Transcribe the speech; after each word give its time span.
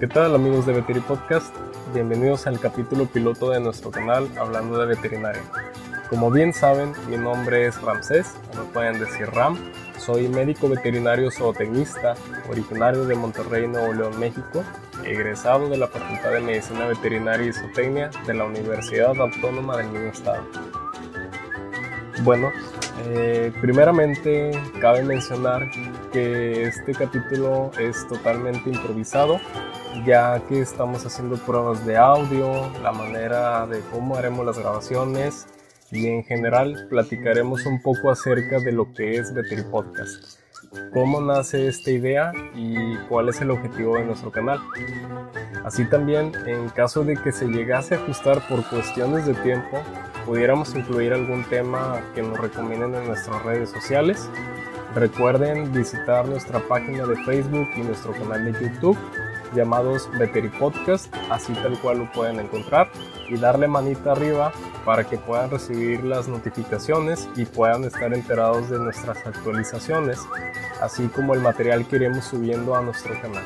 ¿Qué 0.00 0.06
tal 0.06 0.34
amigos 0.34 0.64
de 0.64 0.72
Veteri 0.72 1.00
Podcast? 1.00 1.54
Bienvenidos 1.92 2.46
al 2.46 2.58
capítulo 2.58 3.04
piloto 3.04 3.50
de 3.50 3.60
nuestro 3.60 3.90
canal 3.90 4.30
Hablando 4.38 4.78
de 4.78 4.86
Veterinaria. 4.86 5.42
Como 6.08 6.30
bien 6.30 6.54
saben, 6.54 6.94
mi 7.10 7.18
nombre 7.18 7.66
es 7.66 7.78
Ramsés, 7.82 8.34
me 8.56 8.64
pueden 8.72 8.98
decir 8.98 9.26
Ram. 9.26 9.58
Soy 9.98 10.26
médico 10.28 10.70
veterinario 10.70 11.30
zootecnista, 11.30 12.14
originario 12.48 13.04
de 13.04 13.14
Monterrey, 13.14 13.68
Nuevo 13.68 13.92
León, 13.92 14.18
México, 14.18 14.64
egresado 15.04 15.68
de 15.68 15.76
la 15.76 15.86
Facultad 15.86 16.30
de 16.30 16.40
Medicina 16.40 16.86
Veterinaria 16.86 17.48
y 17.48 17.52
Zootecnia 17.52 18.08
de 18.26 18.32
la 18.32 18.44
Universidad 18.44 19.14
Autónoma 19.20 19.76
del 19.76 19.90
mismo 19.90 20.08
estado. 20.08 20.46
Bueno, 22.22 22.50
eh, 23.04 23.52
primeramente 23.60 24.50
cabe 24.80 25.02
mencionar 25.02 25.70
que 26.12 26.64
este 26.64 26.92
capítulo 26.92 27.70
es 27.78 28.06
totalmente 28.08 28.70
improvisado, 28.70 29.40
ya 30.04 30.40
que 30.48 30.60
estamos 30.60 31.04
haciendo 31.06 31.36
pruebas 31.36 31.84
de 31.86 31.96
audio, 31.96 32.70
la 32.82 32.92
manera 32.92 33.66
de 33.66 33.80
cómo 33.92 34.16
haremos 34.16 34.44
las 34.44 34.58
grabaciones 34.58 35.46
y 35.90 36.06
en 36.06 36.24
general 36.24 36.86
platicaremos 36.88 37.66
un 37.66 37.82
poco 37.82 38.10
acerca 38.10 38.60
de 38.60 38.72
lo 38.72 38.92
que 38.92 39.16
es 39.16 39.32
Veteri 39.34 39.62
Podcast, 39.62 40.39
cómo 40.92 41.20
nace 41.20 41.68
esta 41.68 41.90
idea 41.90 42.32
y 42.54 42.96
cuál 43.08 43.28
es 43.28 43.40
el 43.40 43.50
objetivo 43.50 43.96
de 43.96 44.04
nuestro 44.04 44.30
canal. 44.30 44.60
Así 45.64 45.84
también, 45.84 46.32
en 46.46 46.68
caso 46.70 47.04
de 47.04 47.16
que 47.16 47.32
se 47.32 47.46
llegase 47.46 47.94
a 47.94 47.98
ajustar 47.98 48.46
por 48.48 48.64
cuestiones 48.68 49.26
de 49.26 49.34
tiempo, 49.34 49.82
pudiéramos 50.24 50.74
incluir 50.74 51.12
algún 51.12 51.44
tema 51.44 52.00
que 52.14 52.22
nos 52.22 52.38
recomienden 52.38 52.94
en 52.94 53.06
nuestras 53.06 53.42
redes 53.42 53.70
sociales. 53.70 54.28
Recuerden 54.94 55.72
visitar 55.72 56.26
nuestra 56.26 56.60
página 56.60 57.06
de 57.06 57.16
Facebook 57.24 57.68
y 57.76 57.80
nuestro 57.82 58.12
canal 58.12 58.52
de 58.52 58.60
YouTube 58.60 58.98
llamados 59.54 60.08
Veteri 60.18 60.48
Podcast, 60.48 61.14
así 61.30 61.52
tal 61.54 61.78
cual 61.80 61.98
lo 61.98 62.12
pueden 62.12 62.40
encontrar, 62.40 62.88
y 63.28 63.36
darle 63.36 63.68
manita 63.68 64.12
arriba 64.12 64.52
para 64.84 65.04
que 65.04 65.18
puedan 65.18 65.50
recibir 65.50 66.04
las 66.04 66.28
notificaciones 66.28 67.28
y 67.36 67.44
puedan 67.44 67.84
estar 67.84 68.12
enterados 68.14 68.70
de 68.70 68.78
nuestras 68.78 69.18
actualizaciones, 69.26 70.18
así 70.80 71.08
como 71.08 71.34
el 71.34 71.40
material 71.40 71.86
que 71.86 71.96
iremos 71.96 72.24
subiendo 72.24 72.74
a 72.74 72.82
nuestro 72.82 73.14
canal. 73.20 73.44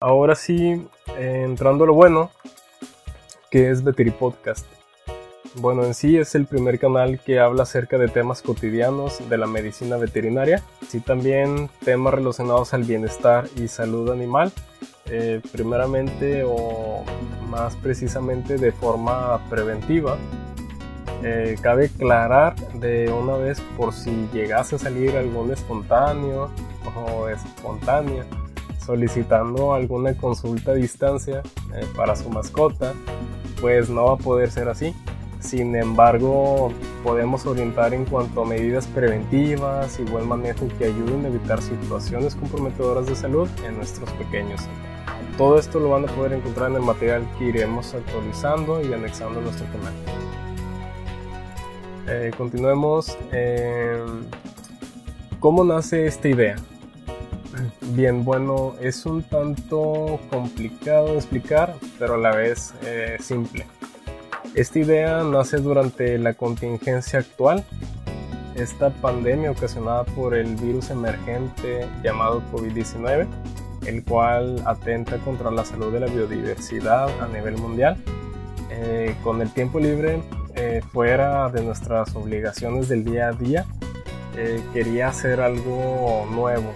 Ahora 0.00 0.34
sí, 0.34 0.88
entrando 1.18 1.84
a 1.84 1.86
lo 1.86 1.94
bueno, 1.94 2.30
que 3.50 3.70
es 3.70 3.84
Veteri 3.84 4.10
Podcast. 4.10 4.66
Bueno, 5.56 5.84
en 5.84 5.94
sí 5.94 6.16
es 6.16 6.34
el 6.36 6.46
primer 6.46 6.78
canal 6.78 7.18
que 7.18 7.40
habla 7.40 7.64
acerca 7.64 7.98
de 7.98 8.08
temas 8.08 8.40
cotidianos 8.40 9.28
de 9.28 9.36
la 9.36 9.46
medicina 9.46 9.96
veterinaria, 9.96 10.62
y 10.92 11.00
también 11.00 11.68
temas 11.84 12.14
relacionados 12.14 12.72
al 12.72 12.84
bienestar 12.84 13.48
y 13.56 13.66
salud 13.66 14.10
animal, 14.10 14.52
eh, 15.06 15.40
primeramente 15.50 16.44
o 16.46 17.04
más 17.48 17.74
precisamente 17.76 18.56
de 18.58 18.70
forma 18.70 19.40
preventiva. 19.50 20.16
Eh, 21.22 21.56
cabe 21.60 21.86
aclarar 21.86 22.56
de 22.74 23.12
una 23.12 23.36
vez 23.36 23.60
por 23.76 23.92
si 23.92 24.28
llegase 24.32 24.76
a 24.76 24.78
salir 24.78 25.16
algún 25.16 25.52
espontáneo 25.52 26.50
o 26.96 27.28
espontánea 27.28 28.24
solicitando 28.84 29.74
alguna 29.74 30.16
consulta 30.16 30.72
a 30.72 30.74
distancia 30.74 31.42
eh, 31.74 31.86
para 31.94 32.16
su 32.16 32.28
mascota, 32.30 32.92
pues 33.60 33.88
no 33.88 34.06
va 34.06 34.14
a 34.14 34.16
poder 34.16 34.50
ser 34.50 34.68
así. 34.68 34.94
Sin 35.38 35.76
embargo, 35.76 36.72
podemos 37.02 37.46
orientar 37.46 37.94
en 37.94 38.04
cuanto 38.04 38.42
a 38.42 38.46
medidas 38.46 38.86
preventivas 38.88 39.98
y 40.00 40.02
buen 40.02 40.28
manejo 40.28 40.66
que 40.78 40.86
ayuden 40.86 41.24
a 41.24 41.28
evitar 41.28 41.62
situaciones 41.62 42.34
comprometedoras 42.34 43.06
de 43.06 43.14
salud 43.14 43.48
en 43.66 43.76
nuestros 43.76 44.10
pequeños. 44.12 44.62
Todo 45.38 45.58
esto 45.58 45.78
lo 45.78 45.90
van 45.90 46.08
a 46.08 46.12
poder 46.12 46.34
encontrar 46.34 46.70
en 46.70 46.76
el 46.76 46.82
material 46.82 47.26
que 47.38 47.44
iremos 47.44 47.94
actualizando 47.94 48.82
y 48.82 48.92
anexando 48.92 49.38
a 49.38 49.42
nuestro 49.42 49.66
canal. 49.66 49.94
Eh, 52.10 52.32
continuemos. 52.36 53.16
¿Cómo 55.38 55.64
nace 55.64 56.06
esta 56.06 56.28
idea? 56.28 56.56
Bien, 57.92 58.24
bueno, 58.24 58.74
es 58.80 59.06
un 59.06 59.22
tanto 59.22 60.20
complicado 60.28 61.12
de 61.12 61.14
explicar, 61.14 61.74
pero 61.98 62.14
a 62.14 62.18
la 62.18 62.34
vez 62.34 62.74
eh, 62.84 63.16
simple. 63.20 63.66
Esta 64.54 64.78
idea 64.80 65.22
nace 65.22 65.58
durante 65.58 66.18
la 66.18 66.34
contingencia 66.34 67.20
actual, 67.20 67.64
esta 68.54 68.90
pandemia 68.90 69.52
ocasionada 69.52 70.04
por 70.04 70.34
el 70.34 70.56
virus 70.56 70.90
emergente 70.90 71.86
llamado 72.02 72.42
COVID-19, 72.52 73.26
el 73.86 74.04
cual 74.04 74.62
atenta 74.66 75.18
contra 75.18 75.50
la 75.50 75.64
salud 75.64 75.92
de 75.92 76.00
la 76.00 76.06
biodiversidad 76.06 77.08
a 77.20 77.28
nivel 77.28 77.56
mundial. 77.56 77.96
Eh, 78.70 79.14
con 79.22 79.40
el 79.42 79.50
tiempo 79.52 79.78
libre, 79.78 80.20
eh, 80.60 80.82
fuera 80.92 81.48
de 81.48 81.62
nuestras 81.62 82.14
obligaciones 82.14 82.88
del 82.88 83.02
día 83.04 83.28
a 83.28 83.32
día, 83.32 83.66
quería 84.72 85.08
hacer 85.08 85.40
algo 85.40 86.26
nuevo, 86.30 86.72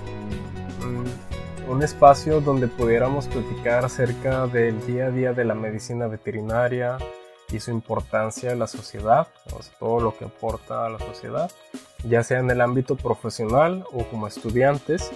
un 1.68 1.82
espacio 1.82 2.40
donde 2.40 2.68
pudiéramos 2.68 3.26
platicar 3.26 3.84
acerca 3.84 4.46
del 4.46 4.84
día 4.86 5.06
a 5.06 5.10
día 5.10 5.32
de 5.32 5.44
la 5.44 5.54
medicina 5.54 6.06
veterinaria 6.06 6.98
y 7.50 7.60
su 7.60 7.70
importancia 7.70 8.52
en 8.52 8.58
la 8.58 8.66
sociedad, 8.66 9.28
todo 9.78 10.00
lo 10.00 10.16
que 10.16 10.24
aporta 10.24 10.86
a 10.86 10.90
la 10.90 10.98
sociedad, 10.98 11.50
ya 12.04 12.22
sea 12.22 12.40
en 12.40 12.50
el 12.50 12.60
ámbito 12.60 12.96
profesional 12.96 13.84
o 13.92 14.04
como 14.04 14.26
estudiantes, 14.26 15.10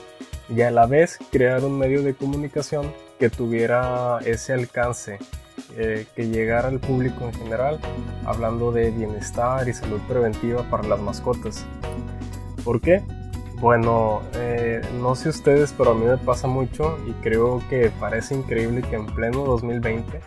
y 0.48 0.62
a 0.62 0.70
la 0.70 0.86
vez 0.86 1.18
crear 1.30 1.64
un 1.64 1.78
medio 1.78 2.02
de 2.02 2.14
comunicación 2.14 2.92
que 3.18 3.28
tuviera 3.28 4.18
ese 4.24 4.52
alcance, 4.54 5.18
eh, 5.76 6.06
que 6.14 6.28
llegara 6.28 6.68
al 6.68 6.80
público 6.80 7.24
en 7.24 7.32
general, 7.32 7.78
hablando 8.24 8.72
de 8.72 8.90
bienestar 8.90 9.68
y 9.68 9.72
salud 9.72 10.00
preventiva 10.08 10.62
para 10.70 10.84
las 10.84 11.00
mascotas. 11.00 11.64
¿Por 12.64 12.80
qué? 12.80 13.02
Bueno, 13.60 14.22
eh, 14.34 14.82
no 15.00 15.14
sé 15.14 15.30
ustedes, 15.30 15.74
pero 15.76 15.92
a 15.92 15.94
mí 15.94 16.04
me 16.04 16.16
pasa 16.16 16.46
mucho 16.46 16.98
y 17.06 17.12
creo 17.22 17.62
que 17.68 17.90
parece 17.98 18.34
increíble 18.34 18.82
que 18.82 18.96
en 18.96 19.06
pleno 19.06 19.44
2020 19.44 20.20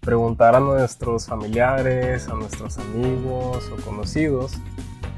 preguntar 0.00 0.54
a 0.54 0.60
nuestros 0.60 1.26
familiares, 1.26 2.28
a 2.28 2.34
nuestros 2.34 2.78
amigos 2.78 3.70
o 3.72 3.84
conocidos 3.84 4.58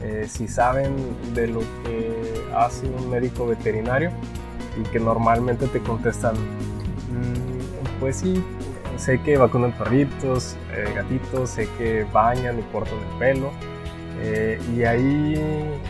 eh, 0.03 0.27
si 0.29 0.49
saben 0.49 0.95
de 1.35 1.47
lo 1.47 1.61
que 1.61 2.43
hace 2.55 2.87
un 2.87 3.11
médico 3.11 3.47
veterinario 3.47 4.11
y 4.81 4.83
que 4.89 4.99
normalmente 4.99 5.67
te 5.67 5.81
contestan, 5.81 6.35
mm, 6.37 8.01
pues 8.01 8.17
sí, 8.17 8.43
sé 9.01 9.21
que 9.23 9.37
vacunan 9.37 9.73
perritos, 9.73 10.57
eh, 10.73 10.93
gatitos, 10.95 11.51
sé 11.51 11.69
que 11.79 12.07
bañan 12.13 12.59
y 12.59 12.63
cortan 12.73 12.99
el 12.99 13.19
pelo 13.19 13.51
eh, 14.23 14.61
y 14.77 14.85
ahí, 14.85 15.41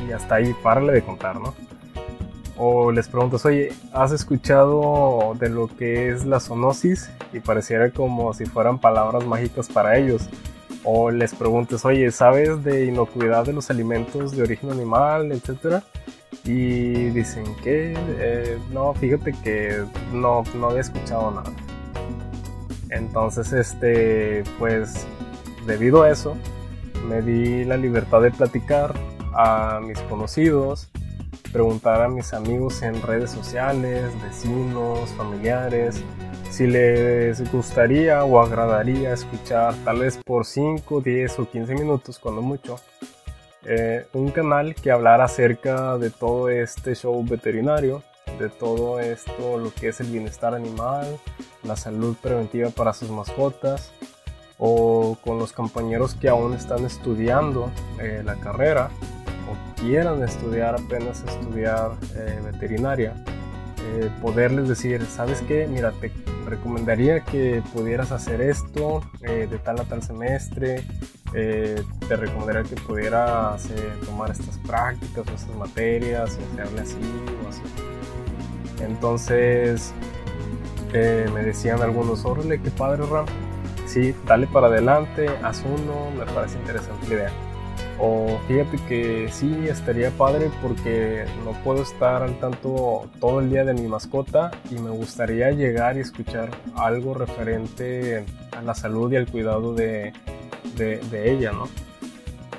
y 0.06 0.12
hasta 0.12 0.36
ahí, 0.36 0.54
párale 0.62 0.92
de 0.92 1.02
contar, 1.02 1.40
¿no? 1.40 1.54
O 2.56 2.92
les 2.92 3.08
preguntas, 3.08 3.44
oye, 3.46 3.72
¿has 3.92 4.12
escuchado 4.12 5.34
de 5.38 5.48
lo 5.48 5.66
que 5.66 6.10
es 6.10 6.24
la 6.26 6.40
zoonosis? 6.40 7.10
Y 7.32 7.40
pareciera 7.40 7.90
como 7.90 8.32
si 8.34 8.44
fueran 8.44 8.78
palabras 8.78 9.24
mágicas 9.24 9.68
para 9.68 9.96
ellos. 9.96 10.28
O 10.84 11.10
les 11.10 11.34
preguntas, 11.34 11.84
oye, 11.84 12.10
¿sabes 12.10 12.62
de 12.62 12.84
inocuidad 12.84 13.46
de 13.46 13.54
los 13.54 13.70
alimentos 13.70 14.36
de 14.36 14.42
origen 14.42 14.70
animal, 14.70 15.32
etcétera? 15.32 15.82
Y 16.44 17.10
dicen 17.10 17.44
que, 17.64 17.94
eh, 18.18 18.58
no, 18.72 18.94
fíjate 18.94 19.32
que 19.42 19.82
no, 20.12 20.44
no 20.54 20.68
había 20.68 20.82
escuchado 20.82 21.30
nada. 21.30 21.50
Entonces, 22.90 23.52
este, 23.52 24.42
pues, 24.58 25.06
debido 25.66 26.02
a 26.02 26.10
eso, 26.10 26.36
me 27.08 27.22
di 27.22 27.64
la 27.64 27.76
libertad 27.76 28.22
de 28.22 28.30
platicar 28.30 28.94
a 29.32 29.80
mis 29.82 29.98
conocidos, 30.00 30.88
preguntar 31.52 32.02
a 32.02 32.08
mis 32.08 32.32
amigos 32.32 32.82
en 32.82 33.00
redes 33.02 33.30
sociales, 33.30 34.10
vecinos, 34.22 35.10
familiares, 35.10 36.02
si 36.50 36.66
les 36.66 37.50
gustaría 37.52 38.24
o 38.24 38.40
agradaría 38.40 39.12
escuchar 39.12 39.74
tal 39.84 40.00
vez 40.00 40.18
por 40.24 40.44
5, 40.44 41.00
10 41.00 41.38
o 41.38 41.48
15 41.48 41.74
minutos, 41.74 42.18
cuando 42.18 42.42
mucho, 42.42 42.76
eh, 43.64 44.06
un 44.14 44.30
canal 44.30 44.74
que 44.74 44.90
hablara 44.90 45.24
acerca 45.24 45.96
de 45.96 46.10
todo 46.10 46.48
este 46.48 46.94
show 46.94 47.22
veterinario, 47.24 48.02
de 48.40 48.48
todo 48.48 48.98
esto, 48.98 49.58
lo 49.58 49.72
que 49.72 49.88
es 49.88 50.00
el 50.00 50.08
bienestar 50.08 50.54
animal, 50.54 51.18
la 51.62 51.76
salud 51.76 52.16
preventiva 52.20 52.70
para 52.70 52.92
sus 52.92 53.10
mascotas, 53.10 53.92
o 54.58 55.16
con 55.24 55.38
los 55.38 55.52
compañeros 55.52 56.14
que 56.14 56.28
aún 56.28 56.52
están 56.52 56.84
estudiando 56.84 57.70
eh, 57.98 58.22
la 58.24 58.36
carrera 58.36 58.90
o 59.48 59.80
quieran 59.80 60.22
estudiar 60.22 60.74
apenas 60.74 61.24
estudiar 61.26 61.92
eh, 62.14 62.38
veterinaria, 62.44 63.14
eh, 63.78 64.10
poderles 64.20 64.68
decir, 64.68 65.04
¿sabes 65.06 65.40
qué? 65.48 65.66
Mira, 65.66 65.92
te 65.92 66.12
recomendaría 66.46 67.20
que 67.20 67.62
pudieras 67.72 68.12
hacer 68.12 68.42
esto 68.42 69.02
de 69.20 69.58
tal 69.64 69.80
a 69.80 69.84
tal 69.84 70.02
semestre, 70.02 70.84
te 71.32 72.16
recomendaría 72.16 72.64
que 72.64 72.76
pudieras 72.76 73.68
tomar 74.04 74.32
estas 74.32 74.58
prácticas 74.58 75.26
o 75.28 75.34
estas 75.34 75.56
materias, 75.56 76.38
y 76.38 76.60
hacerle 76.60 76.80
así 76.80 76.96
o 77.44 77.48
así. 77.48 77.89
Entonces 78.80 79.92
eh, 80.92 81.28
me 81.32 81.42
decían 81.42 81.82
algunos, 81.82 82.24
órale, 82.24 82.60
qué 82.60 82.70
padre 82.70 83.04
Ram, 83.10 83.26
sí, 83.86 84.14
dale 84.26 84.46
para 84.46 84.66
adelante, 84.68 85.28
haz 85.42 85.62
uno, 85.64 86.10
me 86.16 86.30
parece 86.32 86.58
interesante 86.58 87.08
la 87.08 87.14
idea. 87.14 87.32
O 88.02 88.40
fíjate 88.48 88.78
que 88.88 89.28
sí, 89.30 89.68
estaría 89.68 90.10
padre 90.10 90.50
porque 90.62 91.26
no 91.44 91.52
puedo 91.62 91.82
estar 91.82 92.22
al 92.22 92.38
tanto 92.38 93.10
todo 93.20 93.40
el 93.40 93.50
día 93.50 93.64
de 93.64 93.74
mi 93.74 93.88
mascota 93.88 94.50
y 94.70 94.76
me 94.76 94.88
gustaría 94.88 95.50
llegar 95.50 95.98
y 95.98 96.00
escuchar 96.00 96.50
algo 96.76 97.12
referente 97.12 98.24
a 98.56 98.62
la 98.62 98.74
salud 98.74 99.12
y 99.12 99.16
al 99.16 99.26
cuidado 99.26 99.74
de, 99.74 100.14
de, 100.76 101.30
ella, 101.30 101.52
¿no? 101.52 101.68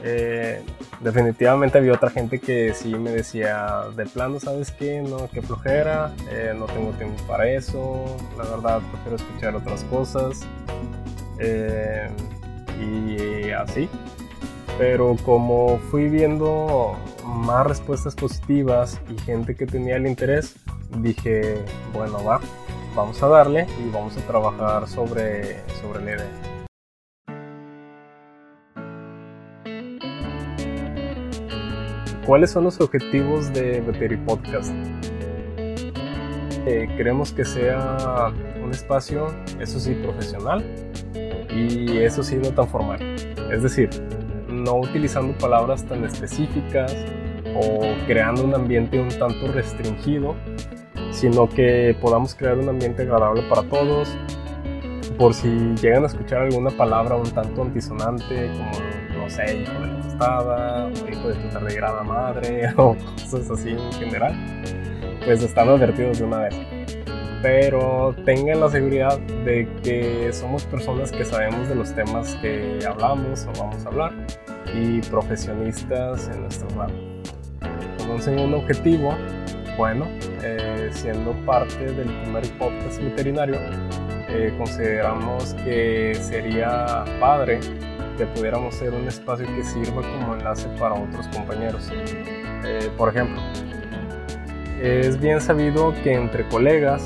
Eh, 0.03 0.61
definitivamente 0.99 1.77
había 1.77 1.93
otra 1.93 2.09
gente 2.09 2.39
que 2.39 2.73
sí 2.73 2.95
me 2.95 3.11
decía, 3.11 3.83
de 3.95 4.05
plano, 4.05 4.39
¿sabes 4.39 4.71
qué? 4.71 5.01
No, 5.01 5.29
qué 5.31 5.41
flojera, 5.41 6.13
eh, 6.31 6.53
no 6.57 6.65
tengo 6.65 6.91
tiempo 6.91 7.21
para 7.27 7.47
eso, 7.49 8.05
la 8.37 8.43
verdad 8.43 8.81
prefiero 8.91 9.15
escuchar 9.15 9.55
otras 9.55 9.83
cosas. 9.85 10.41
Eh, 11.39 12.07
y 12.79 13.51
así 13.51 13.89
pero 14.81 15.15
como 15.23 15.77
fui 15.91 16.09
viendo 16.09 16.95
más 17.23 17.67
respuestas 17.67 18.15
positivas 18.15 18.99
y 19.09 19.17
gente 19.21 19.55
que 19.55 19.67
tenía 19.67 19.95
el 19.95 20.07
interés, 20.07 20.55
dije, 20.97 21.63
bueno, 21.93 22.23
va, 22.23 22.41
vamos 22.95 23.21
a 23.21 23.27
darle 23.27 23.67
y 23.79 23.89
vamos 23.91 24.17
a 24.17 24.21
trabajar 24.21 24.87
sobre, 24.87 25.61
sobre 25.81 26.03
la. 26.03 26.50
¿Cuáles 32.25 32.51
son 32.51 32.65
los 32.65 32.79
objetivos 32.79 33.51
de 33.51 33.81
Veteri 33.81 34.15
Podcast? 34.15 34.71
Eh, 36.67 36.87
queremos 36.95 37.33
que 37.33 37.43
sea 37.43 38.31
un 38.63 38.69
espacio, 38.69 39.27
eso 39.59 39.79
sí, 39.79 39.95
profesional 39.95 40.63
y 41.49 41.97
eso 41.97 42.21
sí, 42.21 42.35
no 42.35 42.49
tan 42.49 42.67
formal. 42.67 42.99
Es 43.51 43.63
decir, 43.63 43.89
no 44.47 44.75
utilizando 44.75 45.35
palabras 45.39 45.83
tan 45.83 46.05
específicas 46.05 46.95
o 47.55 47.81
creando 48.05 48.43
un 48.43 48.53
ambiente 48.53 48.99
un 48.99 49.09
tanto 49.09 49.51
restringido, 49.51 50.35
sino 51.09 51.49
que 51.49 51.97
podamos 51.99 52.35
crear 52.35 52.59
un 52.59 52.69
ambiente 52.69 53.01
agradable 53.01 53.41
para 53.49 53.63
todos. 53.63 54.15
Por 55.17 55.33
si 55.33 55.49
llegan 55.81 56.03
a 56.03 56.07
escuchar 56.07 56.43
alguna 56.43 56.69
palabra 56.69 57.15
un 57.15 57.29
tanto 57.31 57.63
antisonante, 57.63 58.51
como, 58.51 59.23
no 59.23 59.29
sé, 59.29 59.65
o 60.21 61.09
hijo 61.09 61.27
de 61.29 61.35
tu 61.35 61.47
tardigrada 61.49 62.03
madre, 62.03 62.73
o 62.77 62.95
cosas 62.95 63.49
así 63.51 63.69
en 63.69 63.91
general, 63.93 64.35
pues 65.25 65.43
están 65.43 65.69
advertidos 65.69 66.19
de 66.19 66.25
una 66.25 66.39
vez 66.39 66.55
pero 67.41 68.15
tengan 68.25 68.59
la 68.59 68.69
seguridad 68.69 69.19
de 69.43 69.67
que 69.83 70.31
somos 70.31 70.63
personas 70.65 71.11
que 71.11 71.25
sabemos 71.25 71.67
de 71.67 71.75
los 71.75 71.93
temas 71.93 72.35
que 72.35 72.79
hablamos 72.87 73.47
o 73.47 73.59
vamos 73.59 73.83
a 73.85 73.89
hablar 73.89 74.13
y 74.75 75.01
profesionistas 75.01 76.27
en 76.27 76.41
nuestro 76.41 76.69
ramo. 76.77 76.93
Como 77.97 78.13
un 78.13 78.21
segundo 78.21 78.57
objetivo, 78.57 79.15
bueno, 79.77 80.07
eh, 80.43 80.89
siendo 80.91 81.33
parte 81.45 81.83
del 81.83 82.07
primer 82.21 82.47
podcast 82.57 83.01
veterinario, 83.01 83.55
eh, 84.29 84.53
consideramos 84.57 85.53
que 85.65 86.13
sería 86.15 87.03
padre 87.19 87.59
que 88.17 88.25
pudiéramos 88.25 88.75
ser 88.75 88.93
un 88.93 89.07
espacio 89.07 89.45
que 89.55 89.63
sirva 89.63 90.01
como 90.01 90.35
enlace 90.35 90.67
para 90.79 90.95
otros 90.95 91.27
compañeros. 91.29 91.89
Eh, 92.63 92.89
por 92.97 93.09
ejemplo, 93.09 93.41
es 94.81 95.19
bien 95.19 95.39
sabido 95.41 95.93
que 96.03 96.13
entre 96.13 96.47
colegas 96.47 97.03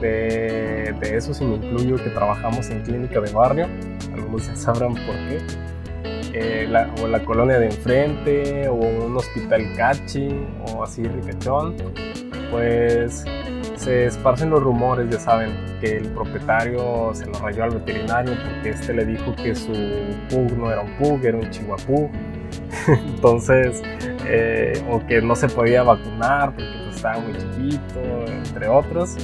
de, 0.00 0.94
de 1.00 1.16
eso 1.16 1.32
me 1.44 1.56
incluyo 1.56 1.96
que 1.96 2.10
trabajamos 2.10 2.68
en 2.70 2.82
clínica 2.82 3.20
de 3.20 3.32
barrio, 3.32 3.68
algunos 4.12 4.46
ya 4.46 4.56
sabrán 4.56 4.94
por 4.94 5.14
qué, 5.28 5.40
eh, 6.34 6.66
la, 6.68 6.92
o 7.02 7.06
la 7.06 7.22
colonia 7.24 7.58
de 7.58 7.66
enfrente, 7.66 8.68
o 8.68 8.74
un 8.74 9.16
hospital 9.16 9.74
cachi, 9.76 10.28
o 10.66 10.82
así 10.82 11.02
ricachón, 11.02 11.76
pues 12.50 13.24
se 13.82 14.06
esparcen 14.06 14.50
los 14.50 14.62
rumores, 14.62 15.10
ya 15.10 15.18
saben, 15.18 15.50
que 15.80 15.96
el 15.96 16.08
propietario 16.10 17.10
se 17.14 17.26
lo 17.26 17.34
rayó 17.40 17.64
al 17.64 17.70
veterinario 17.70 18.34
porque 18.44 18.70
este 18.70 18.94
le 18.94 19.04
dijo 19.04 19.34
que 19.34 19.54
su 19.54 19.72
pug 20.30 20.56
no 20.56 20.70
era 20.70 20.82
un 20.82 20.96
pug, 20.98 21.24
era 21.24 21.36
un 21.36 21.50
chihuahua. 21.50 22.08
Entonces, 22.86 23.82
eh, 24.26 24.72
o 24.90 25.04
que 25.06 25.20
no 25.20 25.34
se 25.34 25.48
podía 25.48 25.82
vacunar 25.82 26.54
porque 26.54 26.70
pues, 26.84 26.96
estaba 26.96 27.18
muy 27.18 27.32
chiquito, 27.32 28.00
entre 28.28 28.68
otros. 28.68 29.16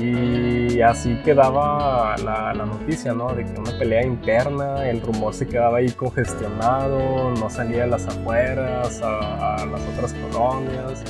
Y 0.00 0.80
así 0.80 1.14
quedaba 1.24 2.16
la, 2.24 2.52
noticia, 2.54 3.12
¿no? 3.12 3.32
De 3.34 3.44
que 3.44 3.60
una 3.60 3.78
pelea 3.78 4.04
interna, 4.04 4.88
el 4.88 5.00
rumor 5.00 5.34
se 5.34 5.46
quedaba 5.46 5.78
ahí 5.78 5.90
congestionado, 5.90 7.30
no 7.32 7.50
salía 7.50 7.84
a 7.84 7.86
las 7.86 8.06
afueras, 8.06 9.00
a, 9.02 9.64
las 9.66 9.80
otras 9.94 10.14
colonias. 10.14 11.04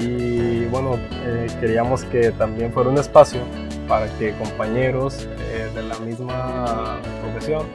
Y 0.00 0.64
bueno, 0.66 0.98
eh, 1.24 1.46
queríamos 1.60 2.04
que 2.04 2.32
también 2.32 2.72
fuera 2.72 2.90
un 2.90 2.98
espacio 2.98 3.40
para 3.88 4.06
que 4.18 4.32
compañeros 4.32 5.28
eh, 5.38 5.70
de 5.74 5.82
la 5.82 5.98
misma 6.00 7.00
profesión 7.22 7.66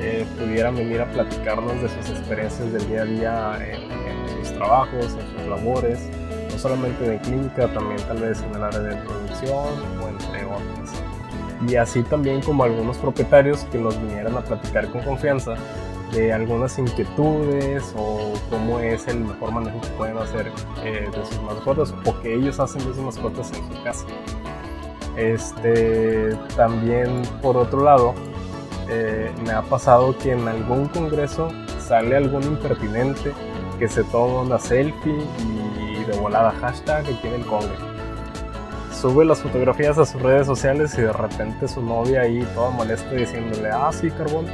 eh, 0.00 0.26
pudieran 0.38 0.74
venir 0.74 1.00
a 1.00 1.10
platicarnos 1.10 1.80
de 1.80 1.88
sus 1.88 2.10
experiencias 2.10 2.72
del 2.72 2.88
día 2.88 3.02
a 3.02 3.04
día 3.04 3.58
en, 3.64 3.92
en 3.92 4.44
sus 4.44 4.52
trabajos, 4.54 5.16
en 5.18 5.38
sus 5.38 5.48
labores 5.48 6.00
no 6.52 6.58
solamente 6.58 7.08
de 7.08 7.18
clínica, 7.18 7.72
también 7.72 8.00
tal 8.06 8.18
vez 8.18 8.42
en 8.42 8.54
el 8.54 8.62
área 8.62 8.80
de 8.80 8.96
producción 8.96 9.68
o 10.02 10.08
entre 10.08 10.44
otras. 10.44 11.02
Y 11.68 11.76
así 11.76 12.02
también 12.02 12.40
como 12.42 12.64
algunos 12.64 12.98
propietarios 12.98 13.64
que 13.70 13.78
nos 13.78 14.00
vinieran 14.00 14.36
a 14.36 14.40
platicar 14.40 14.88
con 14.88 15.02
confianza 15.02 15.54
de 16.12 16.32
algunas 16.32 16.78
inquietudes 16.78 17.94
o 17.96 18.34
cómo 18.50 18.78
es 18.78 19.08
el 19.08 19.20
mejor 19.20 19.50
manejo 19.52 19.80
que 19.80 19.88
pueden 19.88 20.18
hacer 20.18 20.52
eh, 20.84 21.08
de 21.10 21.26
sus 21.26 21.42
mascotas 21.42 21.94
o 22.04 22.20
que 22.20 22.34
ellos 22.34 22.60
hacen 22.60 22.86
de 22.86 22.94
sus 22.94 22.98
mascotas 22.98 23.50
en 23.52 23.74
su 23.74 23.82
casa. 23.82 24.04
Este, 25.16 26.34
también 26.56 27.22
por 27.40 27.56
otro 27.56 27.82
lado, 27.82 28.14
eh, 28.88 29.30
me 29.44 29.52
ha 29.52 29.62
pasado 29.62 30.16
que 30.18 30.32
en 30.32 30.46
algún 30.46 30.88
congreso 30.88 31.48
sale 31.78 32.16
algún 32.16 32.42
impertinente 32.44 33.32
que 33.78 33.88
se 33.88 34.04
toma 34.04 34.42
una 34.42 34.58
selfie 34.58 35.16
y 35.38 36.04
de 36.04 36.18
volada 36.18 36.52
hashtag 36.52 37.04
aquí 37.06 37.26
en 37.26 37.34
el 37.34 37.46
congre. 37.46 37.76
Sube 38.92 39.24
las 39.24 39.40
fotografías 39.40 39.98
a 39.98 40.06
sus 40.06 40.20
redes 40.20 40.46
sociales 40.46 40.96
y 40.96 41.02
de 41.02 41.12
repente 41.12 41.66
su 41.66 41.82
novia 41.82 42.20
ahí 42.20 42.46
toda 42.54 42.70
molesta 42.70 43.10
diciéndole, 43.10 43.70
ah 43.70 43.90
sí 43.92 44.10
carbón, 44.10 44.46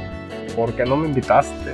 ¿por 0.59 0.73
qué 0.73 0.83
no 0.83 0.97
me 0.97 1.07
invitaste? 1.07 1.73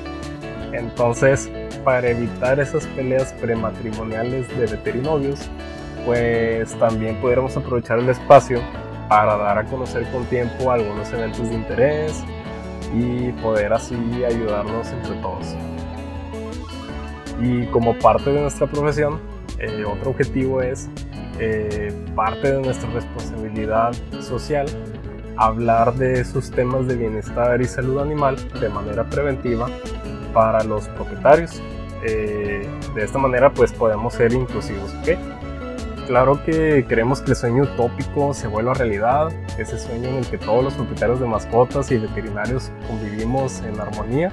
Entonces, 0.71 1.49
para 1.83 2.07
evitar 2.07 2.59
esas 2.59 2.85
peleas 2.89 3.33
prematrimoniales 3.33 4.47
de 4.59 4.67
veterinovios, 4.67 5.49
pues 6.05 6.71
también 6.77 7.19
pudiéramos 7.19 7.57
aprovechar 7.57 7.97
el 7.97 8.09
espacio 8.09 8.61
para 9.09 9.37
dar 9.37 9.57
a 9.57 9.63
conocer 9.65 10.03
con 10.11 10.23
tiempo 10.25 10.69
algunos 10.69 11.11
eventos 11.11 11.49
de 11.49 11.55
interés 11.55 12.23
y 12.93 13.31
poder 13.41 13.73
así 13.73 13.95
ayudarnos 14.23 14.91
entre 14.91 15.15
todos. 15.15 15.55
Y 17.41 17.65
como 17.67 17.97
parte 17.97 18.31
de 18.31 18.39
nuestra 18.39 18.67
profesión, 18.67 19.19
eh, 19.57 19.83
otro 19.83 20.11
objetivo 20.11 20.61
es 20.61 20.89
eh, 21.39 21.91
parte 22.15 22.53
de 22.53 22.61
nuestra 22.61 22.87
responsabilidad 22.91 23.93
social 24.21 24.67
hablar 25.37 25.93
de 25.95 26.19
esos 26.21 26.51
temas 26.51 26.87
de 26.87 26.95
bienestar 26.95 27.61
y 27.61 27.65
salud 27.65 27.99
animal 27.99 28.37
de 28.59 28.69
manera 28.69 29.03
preventiva 29.05 29.67
para 30.33 30.63
los 30.63 30.87
propietarios. 30.89 31.61
Eh, 32.03 32.67
de 32.93 33.03
esta 33.03 33.17
manera 33.17 33.51
pues 33.51 33.73
podemos 33.73 34.13
ser 34.13 34.33
inclusivos. 34.33 34.93
Claro 36.07 36.43
que 36.45 36.85
queremos 36.87 37.21
que 37.21 37.31
el 37.31 37.37
sueño 37.37 37.63
utópico 37.63 38.33
se 38.35 38.47
vuelva 38.47 38.75
realidad, 38.75 39.31
ese 39.57 39.79
sueño 39.79 40.09
en 40.09 40.15
el 40.17 40.27
que 40.27 40.37
todos 40.37 40.63
los 40.63 40.73
propietarios 40.75 41.19
de 41.19 41.25
mascotas 41.25 41.91
y 41.91 41.97
veterinarios 41.97 42.71
convivimos 42.87 43.61
en 43.61 43.79
armonía, 43.79 44.31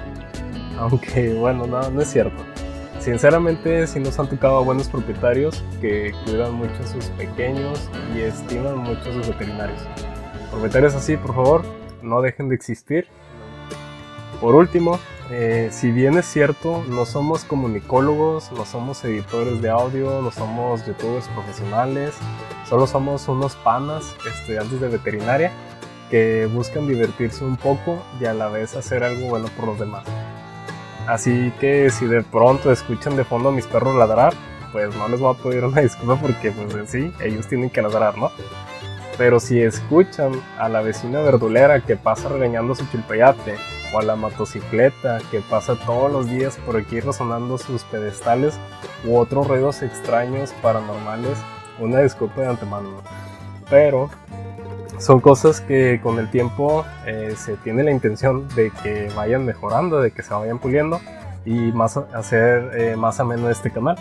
aunque 0.79 1.33
bueno, 1.39 1.67
no, 1.67 1.91
no 1.91 2.03
es 2.03 2.09
cierto. 2.09 2.43
Sinceramente, 2.99 3.87
si 3.87 3.99
nos 3.99 4.19
han 4.19 4.29
tocado 4.29 4.63
buenos 4.65 4.89
propietarios 4.89 5.65
que 5.81 6.13
cuidan 6.25 6.53
mucho 6.55 6.75
a 6.85 6.87
sus 6.87 7.07
pequeños 7.07 7.89
y 8.15 8.21
estiman 8.21 8.79
mucho 8.79 9.01
a 9.11 9.13
sus 9.15 9.29
veterinarios. 9.29 9.81
Propietarios 10.53 10.95
así, 10.95 11.17
por 11.17 11.35
favor, 11.35 11.63
no 12.03 12.21
dejen 12.21 12.51
de 12.51 12.55
existir. 12.55 13.09
Por 14.39 14.55
último, 14.55 15.01
eh, 15.31 15.71
si 15.73 15.91
bien 15.91 16.19
es 16.19 16.27
cierto, 16.27 16.85
no 16.89 17.07
somos 17.07 17.45
comunicólogos, 17.45 18.53
no 18.53 18.67
somos 18.67 19.03
editores 19.03 19.63
de 19.63 19.71
audio, 19.71 20.21
no 20.21 20.31
somos 20.31 20.85
youtubers 20.87 21.27
profesionales, 21.29 22.15
solo 22.69 22.87
somos 22.87 23.27
unos 23.29 23.57
panas, 23.57 24.15
estudiantes 24.27 24.79
de 24.79 24.89
veterinaria, 24.89 25.53
que 26.11 26.47
buscan 26.53 26.87
divertirse 26.87 27.45
un 27.45 27.57
poco 27.57 28.03
y 28.21 28.27
a 28.27 28.35
la 28.35 28.49
vez 28.49 28.77
hacer 28.77 29.05
algo 29.05 29.29
bueno 29.29 29.49
por 29.57 29.69
los 29.69 29.79
demás. 29.79 30.05
Así 31.07 31.51
que 31.61 31.89
si 31.89 32.05
de 32.05 32.23
pronto 32.23 32.71
escuchan 32.71 33.17
de 33.17 33.25
fondo 33.25 33.49
a 33.49 33.53
mis 33.53 33.67
perros 33.67 33.97
ladrar, 33.97 34.35
pues 34.71 34.95
no 34.97 35.09
les 35.09 35.19
voy 35.19 35.35
a 35.35 35.43
pedir 35.43 35.65
una 35.65 35.81
disculpa 35.81 36.17
porque 36.21 36.53
pues 36.53 36.91
sí, 36.91 37.11
ellos 37.23 37.49
tienen 37.49 37.71
que 37.71 37.81
ladrar, 37.81 38.19
¿no? 38.19 38.31
Pero 39.23 39.39
si 39.39 39.63
escuchan 39.63 40.33
a 40.59 40.69
la 40.69 40.83
vecina 40.83 41.21
verdulera 41.21 41.79
que 41.79 41.95
pasa 41.97 42.29
regañando 42.29 42.75
su 42.75 42.85
chilpayate, 42.87 43.55
o 43.95 44.01
a 44.01 44.03
la 44.03 44.17
motocicleta 44.17 45.21
que 45.31 45.41
pasa 45.43 45.77
todos 45.77 46.11
los 46.11 46.29
días 46.29 46.57
por 46.67 46.77
aquí 46.77 46.99
resonando 46.99 47.57
sus 47.57 47.85
pedestales, 47.85 48.59
u 49.05 49.17
otros 49.17 49.47
ruidos 49.47 49.81
extraños 49.83 50.53
paranormales, 50.61 51.39
una 51.79 52.01
disculpa 52.01 52.41
de 52.41 52.49
antemano. 52.49 53.01
Pero 53.71 54.11
son 54.99 55.21
cosas 55.21 55.61
que 55.61 56.01
con 56.03 56.19
el 56.19 56.29
tiempo 56.29 56.85
eh, 57.07 57.35
se 57.37 57.57
tiene 57.59 57.85
la 57.85 57.93
intención 57.93 58.49
de 58.57 58.73
que 58.83 59.09
vayan 59.15 59.45
mejorando, 59.45 60.01
de 60.01 60.11
que 60.11 60.25
se 60.25 60.35
vayan 60.35 60.59
puliendo 60.59 61.01
y 61.45 61.71
más 61.71 61.97
hacer 61.97 62.73
eh, 62.77 62.97
más 62.97 63.21
ameno 63.21 63.49
este 63.51 63.71
canal, 63.71 63.95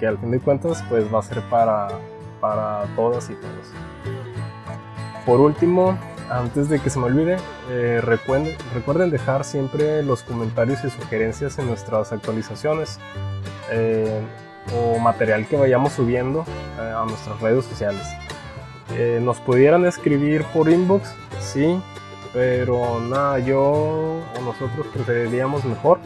que 0.00 0.06
al 0.06 0.16
fin 0.16 0.30
de 0.30 0.40
cuentas 0.40 0.82
pues 0.88 1.12
va 1.12 1.18
a 1.18 1.22
ser 1.22 1.42
para, 1.50 1.88
para 2.40 2.86
todas 2.96 3.28
y 3.28 3.34
todos. 3.34 4.21
Por 5.26 5.40
último, 5.40 5.98
antes 6.30 6.68
de 6.68 6.80
que 6.80 6.90
se 6.90 6.98
me 6.98 7.06
olvide, 7.06 7.36
eh, 7.70 8.00
recuerden, 8.02 9.10
dejar 9.10 9.44
siempre 9.44 10.02
los 10.02 10.22
comentarios 10.22 10.84
y 10.84 10.90
sugerencias 10.90 11.58
en 11.58 11.66
nuestras 11.66 12.12
actualizaciones 12.12 12.98
o 14.74 14.98
material 14.98 15.46
que 15.46 15.56
vayamos 15.56 15.92
subiendo 15.92 16.44
a 16.78 17.04
nuestras 17.06 17.40
redes 17.40 17.64
sociales. 17.64 18.06
Eh, 18.96 19.20
nos 19.22 19.40
pudieran 19.40 19.86
escribir 19.86 20.44
por 20.52 20.68
inbox, 20.68 21.14
sí, 21.40 21.80
pero 22.32 23.00
nada, 23.00 23.38
yo 23.38 23.60
o 23.62 24.40
nosotros 24.44 24.86
preferiríamos 24.92 25.64
mejor 25.64 25.98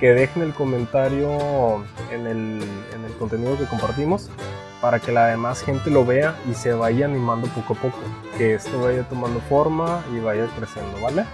que 0.00 0.14
dejen 0.14 0.42
el 0.42 0.54
comentario 0.54 1.84
en 2.10 2.26
el, 2.26 2.62
en 2.94 3.04
el 3.04 3.12
contenido 3.18 3.58
que 3.58 3.66
compartimos 3.66 4.30
para 4.82 4.98
que 4.98 5.12
la 5.12 5.28
demás 5.28 5.62
gente 5.62 5.90
lo 5.90 6.04
vea 6.04 6.36
y 6.50 6.54
se 6.54 6.74
vaya 6.74 7.06
animando 7.06 7.46
poco 7.46 7.74
a 7.74 7.76
poco, 7.76 7.98
que 8.36 8.54
esto 8.54 8.80
vaya 8.80 9.04
tomando 9.04 9.40
forma 9.42 10.04
y 10.12 10.18
vaya 10.18 10.46
creciendo, 10.58 11.00
¿vale? 11.00 11.24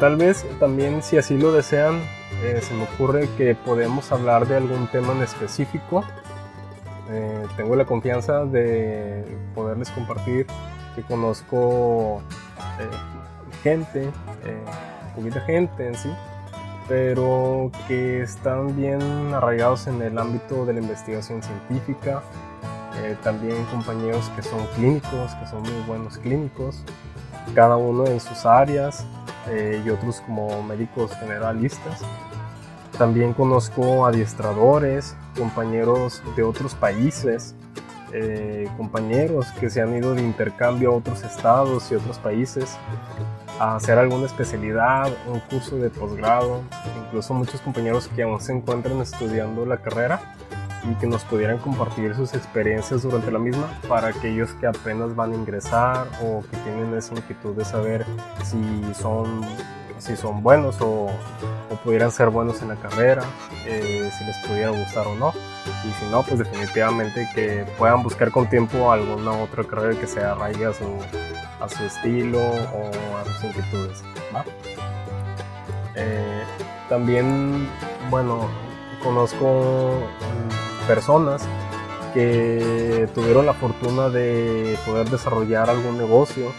Tal 0.00 0.16
vez 0.16 0.46
también 0.58 1.02
si 1.02 1.18
así 1.18 1.36
lo 1.36 1.52
desean, 1.52 2.00
eh, 2.42 2.60
se 2.62 2.72
me 2.74 2.84
ocurre 2.84 3.28
que 3.36 3.54
podemos 3.54 4.10
hablar 4.10 4.48
de 4.48 4.56
algún 4.56 4.88
tema 4.88 5.12
en 5.12 5.22
específico. 5.22 6.02
Eh, 7.10 7.46
tengo 7.56 7.76
la 7.76 7.84
confianza 7.84 8.46
de 8.46 9.22
poderles 9.54 9.90
compartir 9.90 10.46
que 10.96 11.02
conozco 11.02 12.22
eh, 12.80 12.88
gente, 13.62 14.04
eh, 14.44 14.64
poquita 15.14 15.40
gente 15.42 15.86
en 15.86 15.94
sí, 15.94 16.10
pero 16.88 17.70
que 17.86 18.22
están 18.22 18.76
bien 18.76 19.00
arraigados 19.34 19.86
en 19.86 20.02
el 20.02 20.18
ámbito 20.18 20.66
de 20.66 20.74
la 20.74 20.80
investigación 20.80 21.42
científica, 21.42 22.22
eh, 23.02 23.16
también 23.22 23.64
compañeros 23.66 24.30
que 24.36 24.42
son 24.42 24.66
clínicos, 24.76 25.34
que 25.34 25.46
son 25.46 25.62
muy 25.62 25.82
buenos 25.86 26.18
clínicos, 26.18 26.82
cada 27.54 27.76
uno 27.76 28.06
en 28.06 28.20
sus 28.20 28.46
áreas 28.46 29.04
y 29.84 29.90
otros 29.90 30.20
como 30.20 30.62
médicos 30.62 31.10
generalistas. 31.16 32.00
También 32.96 33.32
conozco 33.32 34.06
adiestradores, 34.06 35.16
compañeros 35.36 36.22
de 36.36 36.42
otros 36.44 36.74
países, 36.74 37.54
eh, 38.12 38.68
compañeros 38.76 39.46
que 39.58 39.70
se 39.70 39.80
han 39.80 39.96
ido 39.96 40.14
de 40.14 40.20
intercambio 40.20 40.92
a 40.92 40.96
otros 40.96 41.22
estados 41.22 41.90
y 41.90 41.94
otros 41.94 42.18
países 42.18 42.76
a 43.62 43.76
hacer 43.76 43.96
alguna 43.96 44.26
especialidad, 44.26 45.08
un 45.28 45.38
curso 45.38 45.76
de 45.76 45.88
posgrado, 45.88 46.62
incluso 47.06 47.32
muchos 47.32 47.60
compañeros 47.60 48.08
que 48.08 48.24
aún 48.24 48.40
se 48.40 48.52
encuentran 48.52 49.00
estudiando 49.00 49.64
la 49.64 49.76
carrera 49.76 50.20
y 50.82 50.92
que 50.96 51.06
nos 51.06 51.22
pudieran 51.22 51.58
compartir 51.58 52.16
sus 52.16 52.34
experiencias 52.34 53.02
durante 53.02 53.30
la 53.30 53.38
misma 53.38 53.68
para 53.88 54.08
aquellos 54.08 54.50
que 54.54 54.66
apenas 54.66 55.14
van 55.14 55.30
a 55.30 55.36
ingresar 55.36 56.08
o 56.20 56.42
que 56.50 56.56
tienen 56.56 56.92
esa 56.94 57.14
inquietud 57.14 57.54
de 57.54 57.64
saber 57.64 58.04
si 58.42 58.92
son 58.94 59.42
si 59.98 60.16
son 60.16 60.42
buenos 60.42 60.78
o, 60.80 61.06
pudieran 61.84 62.10
ser 62.10 62.30
buenos 62.30 62.60
en 62.62 62.68
la 62.68 62.76
carrera, 62.76 63.22
eh, 63.64 64.10
si 64.18 64.24
les 64.24 64.38
pudiera 64.38 64.70
gustar 64.70 65.06
o 65.06 65.14
no. 65.14 65.32
Y 65.84 65.92
si 65.94 66.10
no, 66.10 66.22
pues 66.22 66.38
definitivamente 66.38 67.28
que 67.34 67.66
puedan 67.76 68.02
buscar 68.02 68.30
con 68.30 68.48
tiempo 68.48 68.92
alguna 68.92 69.32
otra 69.32 69.64
carrera 69.64 69.98
que 69.98 70.06
se 70.06 70.22
arraigue 70.22 70.66
a 70.66 70.72
su, 70.72 70.84
a 71.60 71.68
su 71.68 71.84
estilo 71.84 72.40
o 72.40 73.16
a 73.16 73.24
sus 73.24 73.44
inquietudes. 73.44 74.02
Eh, 75.94 76.42
también, 76.88 77.68
bueno, 78.10 78.48
conozco 79.02 80.06
personas 80.86 81.46
que 82.14 83.08
tuvieron 83.14 83.46
la 83.46 83.54
fortuna 83.54 84.08
de 84.08 84.78
poder 84.86 85.08
desarrollar 85.08 85.70
algún 85.70 85.98
negocio, 85.98 86.52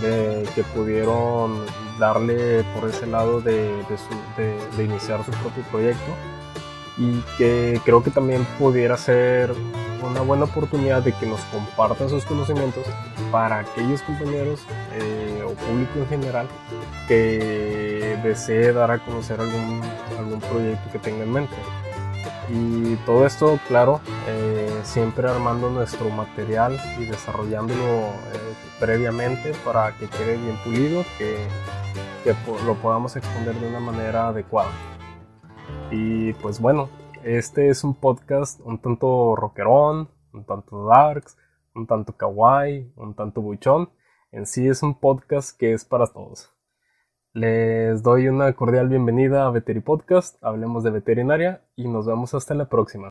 de 0.00 0.48
que 0.54 0.62
pudieron 0.62 1.64
darle 1.98 2.64
por 2.74 2.88
ese 2.88 3.06
lado 3.06 3.40
de, 3.40 3.70
de, 4.36 4.84
iniciar 4.84 5.24
su 5.24 5.30
propio 5.32 5.62
proyecto 5.70 6.12
y 7.00 7.22
que 7.38 7.80
creo 7.82 8.02
que 8.02 8.10
también 8.10 8.46
pudiera 8.58 8.96
ser 8.98 9.54
una 10.02 10.20
buena 10.20 10.44
oportunidad 10.44 11.02
de 11.02 11.12
que 11.12 11.24
nos 11.24 11.40
compartan 11.46 12.10
sus 12.10 12.26
conocimientos 12.26 12.84
para 13.32 13.60
aquellos 13.60 14.02
compañeros 14.02 14.60
eh, 14.92 15.42
o 15.44 15.54
público 15.54 15.98
en 15.98 16.06
general 16.08 16.46
que 17.08 18.18
desee 18.22 18.72
dar 18.72 18.90
a 18.90 18.98
conocer 18.98 19.40
algún, 19.40 19.80
algún 20.18 20.40
proyecto 20.40 20.92
que 20.92 20.98
tenga 20.98 21.24
en 21.24 21.32
mente. 21.32 21.56
Y 22.52 22.96
todo 23.06 23.24
esto, 23.26 23.58
claro, 23.66 24.00
eh, 24.26 24.80
siempre 24.82 25.28
armando 25.28 25.70
nuestro 25.70 26.10
material 26.10 26.78
y 26.98 27.04
desarrollándolo 27.04 27.82
eh, 27.82 28.54
previamente 28.78 29.52
para 29.64 29.92
que 29.96 30.06
quede 30.08 30.36
bien 30.36 30.56
pulido, 30.64 31.04
que, 31.16 31.46
que 32.24 32.34
lo 32.66 32.74
podamos 32.74 33.16
exponer 33.16 33.54
de 33.54 33.68
una 33.68 33.80
manera 33.80 34.28
adecuada. 34.28 34.70
Y 35.92 36.34
pues 36.34 36.60
bueno, 36.60 36.88
este 37.24 37.68
es 37.68 37.82
un 37.82 37.94
podcast 37.94 38.60
un 38.60 38.78
tanto 38.78 39.34
rockerón, 39.34 40.08
un 40.32 40.44
tanto 40.44 40.86
darks, 40.86 41.36
un 41.74 41.88
tanto 41.88 42.16
kawaii, 42.16 42.92
un 42.94 43.14
tanto 43.14 43.42
buchón. 43.42 43.90
En 44.30 44.46
sí 44.46 44.68
es 44.68 44.84
un 44.84 45.00
podcast 45.00 45.58
que 45.58 45.72
es 45.72 45.84
para 45.84 46.06
todos. 46.06 46.54
Les 47.32 48.04
doy 48.04 48.28
una 48.28 48.52
cordial 48.52 48.88
bienvenida 48.88 49.46
a 49.46 49.50
Veteri 49.50 49.80
Podcast, 49.80 50.36
hablemos 50.44 50.84
de 50.84 50.90
veterinaria 50.90 51.64
y 51.74 51.88
nos 51.88 52.06
vemos 52.06 52.34
hasta 52.34 52.54
la 52.54 52.68
próxima. 52.68 53.10